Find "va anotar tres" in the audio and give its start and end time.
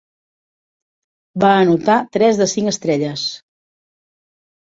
1.43-2.41